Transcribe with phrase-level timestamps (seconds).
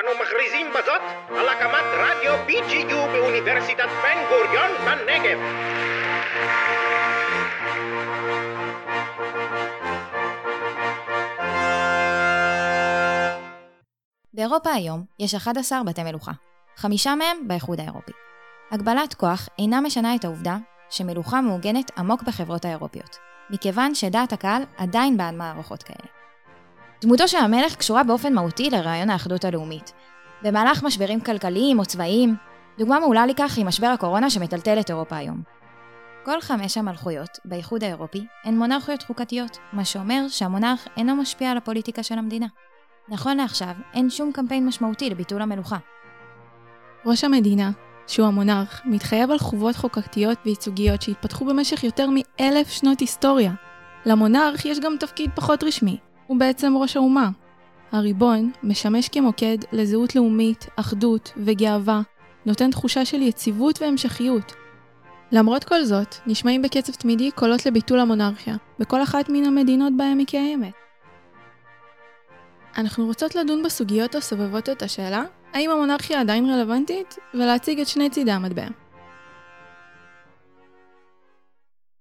[0.00, 5.38] אנו מכריזים בזאת על הקמת רדיו BGU באוניברסיטת בן גוריון בנגב.
[14.34, 16.32] באירופה היום יש 11 בתי מלוכה,
[16.76, 18.12] חמישה מהם באיחוד האירופי.
[18.70, 20.56] הגבלת כוח אינה משנה את העובדה
[20.90, 23.16] שמלוכה מעוגנת עמוק בחברות האירופיות,
[23.50, 26.15] מכיוון שדעת הקהל עדיין בעד מערכות כאלה.
[27.02, 29.92] דמותו של המלך קשורה באופן מהותי לרעיון האחדות הלאומית.
[30.42, 32.36] במהלך משברים כלכליים או צבאיים,
[32.78, 35.42] דוגמה מעולה לכך היא משבר הקורונה שמטלטל את אירופה היום.
[36.24, 42.02] כל חמש המלכויות באיחוד האירופי הן מונרכיות חוקתיות, מה שאומר שהמונרך אינו משפיע על הפוליטיקה
[42.02, 42.46] של המדינה.
[43.08, 45.76] נכון לעכשיו, אין שום קמפיין משמעותי לביטול המלוכה.
[47.06, 47.70] ראש המדינה,
[48.06, 53.52] שהוא המונרך, מתחייב על חובות חוקתיות וייצוגיות שהתפתחו במשך יותר מאלף שנות היסטוריה.
[54.06, 57.30] למונרך יש גם תפקיד פחות רשמי, הוא בעצם ראש האומה.
[57.92, 62.00] הריבון משמש כמוקד לזהות לאומית, אחדות וגאווה,
[62.46, 64.52] נותן תחושה של יציבות והמשכיות.
[65.32, 70.26] למרות כל זאת, נשמעים בקצב תמידי קולות לביטול המונרכיה, בכל אחת מן המדינות בהן היא
[70.26, 70.72] קיימת.
[72.78, 78.30] אנחנו רוצות לדון בסוגיות הסובבות את השאלה, האם המונרכיה עדיין רלוונטית, ולהציג את שני צידי
[78.30, 78.66] המטבע.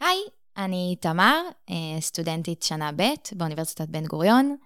[0.00, 0.18] היי,
[0.56, 4.56] אני תמר, אה, סטודנטית שנה ב' באוניברסיטת בן גוריון,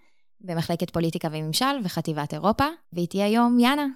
[0.41, 3.87] במחלקת פוליטיקה וממשל וחטיבת אירופה, ואיתי היום יאנה.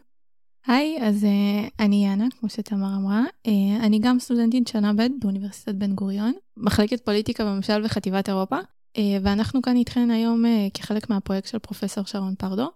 [0.67, 3.23] היי, אז uh, אני יאנה, כמו שתמר אמרה.
[3.47, 3.51] Uh,
[3.85, 9.63] אני גם סטודנטית שנה ב' באוניברסיטת בן גוריון, מחלקת פוליטיקה וממשל וחטיבת אירופה, uh, ואנחנו
[9.63, 12.71] כאן איתכן היום uh, כחלק מהפרויקט של פרופסור שרון פרדו.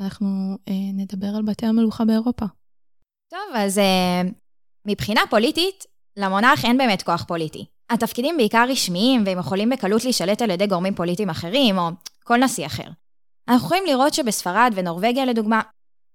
[0.00, 2.46] אנחנו uh, נדבר על בתי המלוכה באירופה.
[3.30, 4.32] טוב, אז uh,
[4.86, 5.84] מבחינה פוליטית,
[6.16, 7.64] למונרך אין באמת כוח פוליטי.
[7.90, 11.88] התפקידים בעיקר רשמיים, והם יכולים בקלות להישלט על ידי גורמים פוליטיים אחרים, או
[12.24, 12.86] כל נשיא אחר.
[13.48, 15.60] אנחנו יכולים לראות שבספרד ונורבגיה לדוגמה,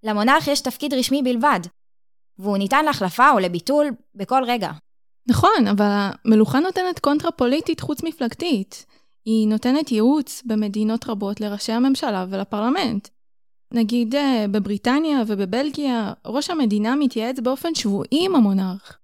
[0.03, 1.59] למונרך יש תפקיד רשמי בלבד,
[2.39, 4.71] והוא ניתן להחלפה או לביטול בכל רגע.
[5.27, 5.85] נכון, אבל
[6.25, 8.85] המלוכה נותנת קונטרה פוליטית חוץ-מפלגתית.
[9.25, 13.07] היא נותנת ייעוץ במדינות רבות לראשי הממשלה ולפרלמנט.
[13.73, 18.97] נגיד אה, בבריטניה ובבלגיה, ראש המדינה מתייעץ באופן שבועי עם המונרך.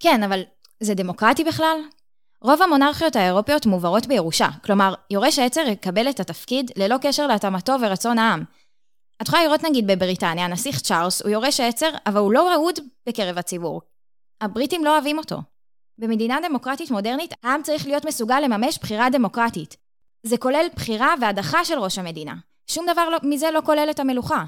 [0.00, 0.42] כן, אבל
[0.80, 1.76] זה דמוקרטי בכלל?
[2.42, 8.18] רוב המונרכיות האירופיות מוברות בירושה, כלומר, יורש העצר יקבל את התפקיד ללא קשר להתאמתו ורצון
[8.18, 8.44] העם.
[9.22, 13.38] את יכולה לראות נגיד בבריטניה, הנסיך צ'ארלס הוא יורש העצר, אבל הוא לא רעוד בקרב
[13.38, 13.82] הציבור.
[14.40, 15.36] הבריטים לא אוהבים אותו.
[15.98, 19.76] במדינה דמוקרטית מודרנית, העם צריך להיות מסוגל לממש בחירה דמוקרטית.
[20.22, 22.34] זה כולל בחירה והדחה של ראש המדינה.
[22.66, 24.44] שום דבר לא, מזה לא כולל את המלוכה.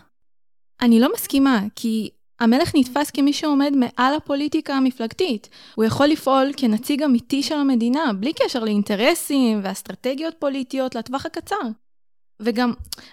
[0.81, 2.11] אני לא מסכימה, כי
[2.41, 5.49] המלך נתפס כמי שעומד מעל הפוליטיקה המפלגתית.
[5.75, 11.57] הוא יכול לפעול כנציג אמיתי של המדינה, בלי קשר לאינטרסים ואסטרטגיות פוליטיות לטווח הקצר.
[12.41, 12.73] וגם,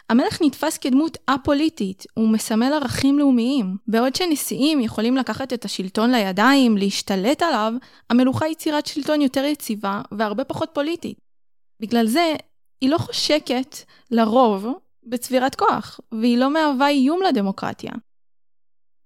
[0.10, 3.78] המלך נתפס כדמות א-פוליטית, הוא מסמל ערכים לאומיים.
[3.88, 7.74] בעוד שנשיאים יכולים לקחת את השלטון לידיים, להשתלט עליו,
[8.10, 11.18] המלוכה היא יצירת שלטון יותר יציבה והרבה פחות פוליטית.
[11.80, 12.36] בגלל זה,
[12.82, 13.76] היא לא חושקת,
[14.12, 14.68] לרוב,
[15.04, 17.92] בצבירת כוח, והיא לא מהווה איום לדמוקרטיה.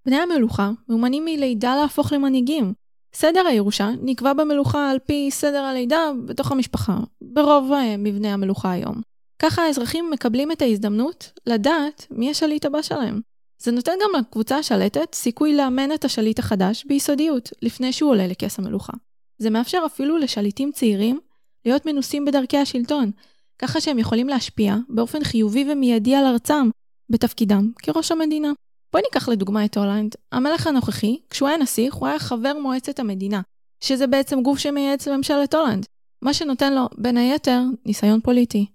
[0.06, 2.74] בני המלוכה מאומנים מלידה להפוך למנהיגים.
[3.14, 9.02] סדר הירושה נקבע במלוכה על פי סדר הלידה בתוך המשפחה, ברוב אה, מבני המלוכה היום.
[9.40, 13.22] ככה האזרחים מקבלים את ההזדמנות לדעת מי השליט הבא שלהם.
[13.58, 18.60] זה נותן גם לקבוצה השלטת סיכוי לאמן את השליט החדש ביסודיות, לפני שהוא עולה לכס
[18.60, 18.94] המלוכה.
[19.38, 21.20] זה מאפשר אפילו לשליטים צעירים
[21.66, 23.12] להיות מנוסים בדרכי השלטון,
[23.60, 26.70] ככה שהם יכולים להשפיע באופן חיובי ומיידי על ארצם,
[27.10, 28.52] בתפקידם כראש המדינה.
[28.96, 30.16] בואי ניקח לדוגמה את הולנד.
[30.32, 33.42] המלך הנוכחי, כשהוא היה נסיך, הוא היה חבר מועצת המדינה,
[33.84, 35.86] שזה בעצם גוף שמייעץ לממשלת הולנד,
[36.22, 38.66] מה שנותן לו, בין היתר, ניסיון פוליטי.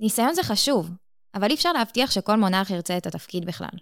[0.00, 0.90] ניסיון זה חשוב,
[1.34, 3.78] אבל אי אפשר להבטיח שכל מונרך ירצה את התפקיד בכלל.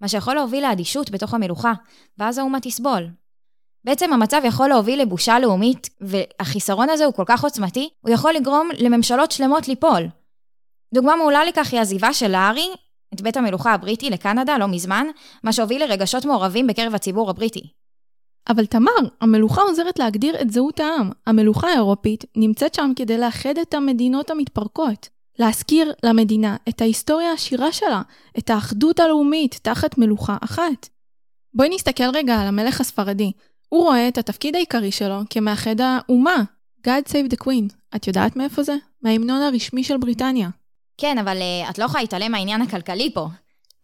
[0.00, 1.72] מה שיכול להוביל לאדישות בתוך המלוכה,
[2.18, 3.08] ואז האומה תסבול.
[3.84, 8.68] בעצם המצב יכול להוביל לבושה לאומית, והחיסרון הזה הוא כל כך עוצמתי, הוא יכול לגרום
[8.78, 10.08] לממשלות שלמות ליפול.
[10.94, 12.68] דוגמה מעולה לכך היא עזיבה של לארי
[13.14, 15.06] את בית המלוכה הבריטי לקנדה לא מזמן,
[15.44, 17.70] מה שהוביל לרגשות מעורבים בקרב הציבור הבריטי.
[18.48, 21.10] אבל תמר, המלוכה עוזרת להגדיר את זהות העם.
[21.26, 25.08] המלוכה האירופית נמצאת שם כדי לאחד את המדינות המתפרקות.
[25.38, 28.02] להזכיר למדינה את ההיסטוריה העשירה שלה,
[28.38, 30.88] את האחדות הלאומית תחת מלוכה אחת.
[31.54, 33.32] בואי נסתכל רגע על המלך הספרדי.
[33.68, 36.42] הוא רואה את התפקיד העיקרי שלו כמאחד האומה.
[36.86, 37.74] God save the queen.
[37.96, 38.76] את יודעת מאיפה זה?
[39.02, 40.48] מההמנון הרשמי של בריטניה.
[40.98, 43.26] כן, אבל uh, את לא יכולה להתעלם מהעניין הכלכלי פה.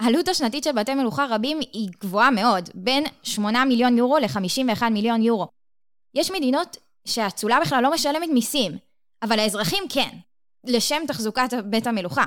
[0.00, 5.22] העלות השנתית של בתי מלוכה רבים היא גבוהה מאוד, בין 8 מיליון יורו ל-51 מיליון
[5.22, 5.48] יורו.
[6.14, 8.72] יש מדינות שהאצולה בכלל לא משלמת מיסים,
[9.22, 10.08] אבל האזרחים כן,
[10.64, 12.24] לשם תחזוקת בית המלוכה.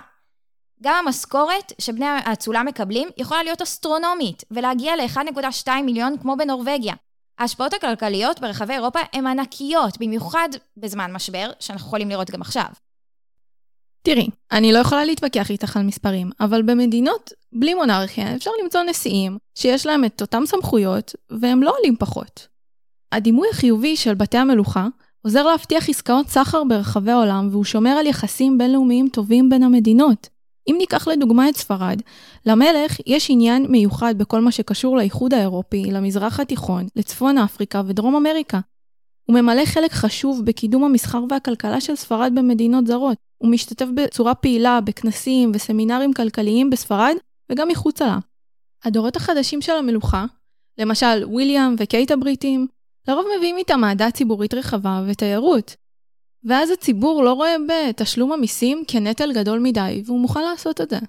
[0.83, 6.93] גם המשכורת שבני האצולה מקבלים יכולה להיות אסטרונומית ולהגיע ל-1.2 מיליון כמו בנורבגיה.
[7.39, 12.65] ההשפעות הכלכליות ברחבי אירופה הן ענקיות, במיוחד בזמן משבר, שאנחנו יכולים לראות גם עכשיו.
[14.05, 19.37] תראי, אני לא יכולה להתווכח איתך על מספרים, אבל במדינות בלי מונרכיה אפשר למצוא נשיאים
[19.55, 22.47] שיש להם את אותם סמכויות, והם לא עולים פחות.
[23.11, 24.87] הדימוי החיובי של בתי המלוכה
[25.21, 30.29] עוזר להבטיח עסקאות סחר ברחבי העולם, והוא שומר על יחסים בינלאומיים טובים בין המדינות.
[30.67, 32.01] אם ניקח לדוגמה את ספרד,
[32.45, 38.59] למלך יש עניין מיוחד בכל מה שקשור לאיחוד האירופי, למזרח התיכון, לצפון אפריקה ודרום אמריקה.
[39.25, 43.17] הוא ממלא חלק חשוב בקידום המסחר והכלכלה של ספרד במדינות זרות.
[43.37, 47.15] הוא משתתף בצורה פעילה בכנסים וסמינרים כלכליים בספרד
[47.51, 48.17] וגם מחוצה לה.
[48.83, 50.25] הדורות החדשים של המלוכה,
[50.77, 52.67] למשל וויליאם וקייט הבריטים,
[53.07, 55.75] לרוב מביאים איתם אהדה ציבורית רחבה ותיירות.
[56.43, 60.99] ואז הציבור לא רואה בתשלום המיסים כנטל גדול מדי, והוא מוכן לעשות את זה.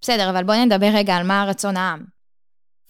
[0.00, 2.17] בסדר, אבל בואי נדבר רגע על מה רצון העם.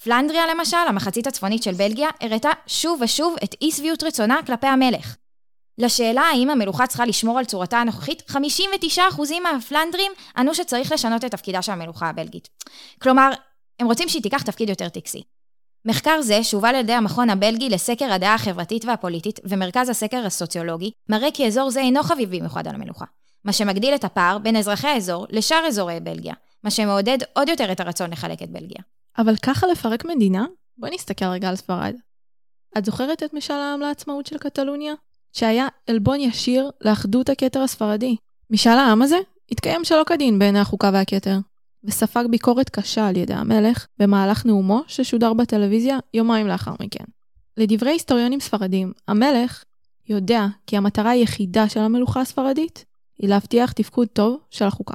[0.05, 5.17] פלנדריה למשל, המחצית הצפונית של בלגיה, הראתה שוב ושוב את אי שביעות רצונה כלפי המלך.
[5.79, 9.01] לשאלה האם המלוכה צריכה לשמור על צורתה הנוכחית, 59%
[9.43, 12.49] מהפלנדרים ענו שצריך לשנות את תפקידה של המלוכה הבלגית.
[13.03, 13.31] כלומר,
[13.81, 15.23] הם רוצים שהיא תיקח תפקיד יותר טקסי.
[15.85, 21.29] מחקר זה, שהובל על ידי המכון הבלגי לסקר הדעה החברתית והפוליטית ומרכז הסקר הסוציולוגי, מראה
[21.35, 23.05] כי אזור זה אינו חביב במיוחד על המלוכה,
[23.45, 26.35] מה שמגדיל את הפער בין אזרחי האזור לשאר אזורי בלגיה,
[26.65, 28.83] מה שמעודד עוד יותר את הרצון לחלק את בלגיה.
[29.19, 30.47] אבל ככה לפרק מדינה?
[30.79, 31.95] בואי נסתכל רגע על ספרד.
[32.79, 34.95] את זוכרת את משאל העם לעצמאות של קטלוניה?
[35.33, 38.17] שהיה עלבון ישיר לאחדות הכתר הספרדי.
[38.51, 39.17] משאל העם הזה
[39.51, 41.39] התקיים שלא כדין בעיני החוקה והכתר,
[41.85, 47.05] וספג ביקורת קשה על ידי המלך במהלך נאומו ששודר בטלוויזיה יומיים לאחר מכן.
[47.57, 49.65] לדברי היסטוריונים ספרדים, המלך
[50.09, 52.85] יודע כי המטרה היחידה של המלוכה הספרדית
[53.19, 54.95] היא להבטיח תפקוד טוב של החוקה.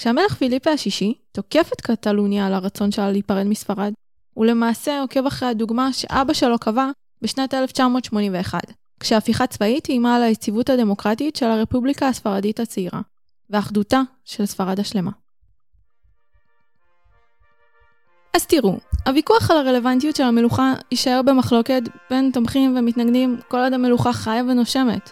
[0.00, 3.92] כשהמלך פיליפה השישי תוקף את קטלוניה על הרצון שלה להיפרד מספרד,
[4.34, 6.90] הוא למעשה עוקב אחרי הדוגמה שאבא שלו קבע
[7.22, 8.60] בשנת 1981,
[9.00, 13.00] כשהפיכה צבאית איימה על היציבות הדמוקרטית של הרפובליקה הספרדית הצעירה,
[13.50, 15.10] ואחדותה של ספרד השלמה.
[18.36, 24.12] אז תראו, הוויכוח על הרלוונטיות של המלוכה יישאר במחלוקת בין תומכים ומתנגדים כל עוד המלוכה
[24.12, 25.10] חיה ונושמת.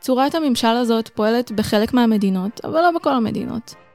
[0.00, 3.85] צורת הממשל הזאת פועלת בחלק מהמדינות, אבל לא בכל המדינות.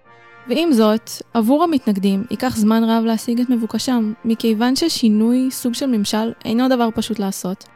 [0.48, 6.34] ועם זאת, עבור המתנגדים ייקח זמן רב להשיג את מבוקשם, מכיוון ששינוי סוג של ממשל
[6.46, 7.68] אינו דבר פשוט לעשות,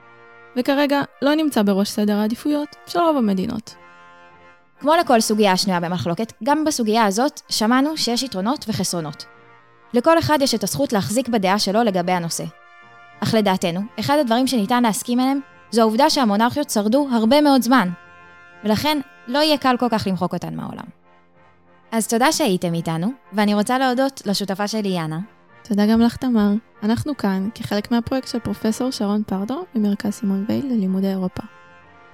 [0.58, 3.76] וכרגע לא נמצא בראש סדר העדיפויות של רוב המדינות.
[4.80, 9.26] כמו לכל סוגיה שנויה במחלוקת, גם בסוגיה הזאת שמענו שיש יתרונות וחסרונות.
[9.94, 12.44] לכל אחד יש את הזכות להחזיק בדעה שלו לגבי הנושא.
[13.20, 15.40] אך לדעתנו, אחד הדברים שניתן להסכים עליהם,
[15.72, 17.90] זו העובדה שהמונרכיות שרדו הרבה מאוד זמן,
[18.64, 21.05] ולכן לא יהיה קל כל כך למחוק אותן מהעולם.
[21.96, 25.20] אז תודה שהייתם איתנו, ואני רוצה להודות לשותפה שלי יאנה.
[25.64, 26.52] תודה גם לך, תמר.
[26.84, 31.44] אנחנו כאן כחלק מהפרויקט של פרופסור שרון פרדו ממרכז סימון וייל ללימודי אירופה.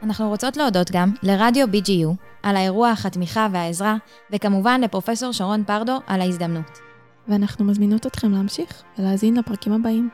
[0.04, 3.96] אנחנו רוצות להודות גם לרדיו BGU על האירוח, התמיכה והעזרה,
[4.32, 6.80] וכמובן לפרופסור שרון פרדו על ההזדמנות.
[7.28, 10.10] ואנחנו מזמינות אתכם להמשיך ולהאזין לפרקים הבאים.